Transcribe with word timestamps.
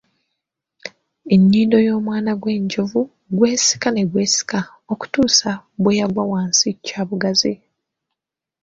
Ennyindo 1.33 1.77
y'omwana 1.85 2.31
gw'enjovu 2.41 3.01
gwesika 3.37 3.87
ne 3.91 4.03
gwesika 4.11 4.59
okutuusa 4.93 5.51
bwe 5.81 5.97
yagwa 5.99 6.23
wansi 6.31 6.67
kya 6.85 7.01
bugazi. 7.07 7.53